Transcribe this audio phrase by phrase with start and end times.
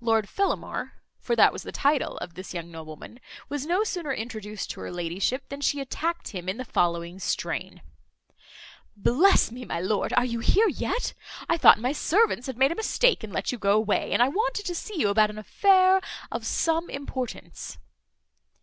[0.00, 4.70] Lord Fellamar (for that was the title of this young nobleman) was no sooner introduced
[4.70, 7.82] to her ladyship, than she attacked him in the following strain:
[8.96, 11.12] "Bless me, my lord, are you here yet?
[11.50, 14.28] I thought my servants had made a mistake, and let you go away; and I
[14.28, 16.00] wanted to see you about an affair
[16.30, 17.76] of some importance."